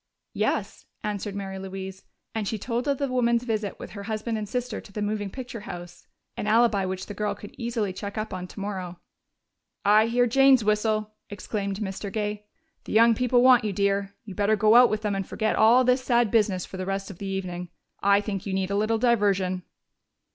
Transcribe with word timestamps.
"Yes," 0.33 0.87
answered 1.03 1.35
Mary 1.35 1.59
Louise, 1.59 2.01
and 2.33 2.47
she 2.47 2.57
told 2.57 2.87
of 2.87 2.97
the 2.97 3.07
woman's 3.07 3.43
visit, 3.43 3.77
with 3.79 3.91
her 3.91 4.01
husband 4.01 4.35
and 4.35 4.49
sister, 4.49 4.81
to 4.81 4.91
the 4.91 4.99
moving 5.03 5.29
picture 5.29 5.59
house 5.59 6.07
an 6.35 6.47
alibi 6.47 6.85
which 6.85 7.05
the 7.05 7.13
girl 7.13 7.35
could 7.35 7.53
easily 7.55 7.93
check 7.93 8.17
up 8.17 8.33
on 8.33 8.47
tomorrow. 8.47 8.99
"I 9.85 10.07
hear 10.07 10.25
Jane's 10.25 10.63
whistle!" 10.63 11.13
exclaimed 11.29 11.81
Mr. 11.81 12.11
Gay. 12.11 12.47
"The 12.85 12.93
young 12.93 13.13
people 13.13 13.43
want 13.43 13.63
you, 13.63 13.73
dear. 13.73 14.15
You 14.25 14.33
better 14.33 14.55
go 14.55 14.73
out 14.73 14.89
with 14.89 15.03
them 15.03 15.13
and 15.13 15.27
forget 15.27 15.55
all 15.55 15.83
this 15.83 16.03
sad 16.03 16.31
business 16.31 16.65
for 16.65 16.77
the 16.77 16.85
rest 16.87 17.11
of 17.11 17.19
the 17.19 17.27
evening. 17.27 17.69
I 18.01 18.21
think 18.21 18.47
you 18.47 18.53
need 18.53 18.71
a 18.71 18.75
little 18.75 18.97
diversion." 18.97 19.61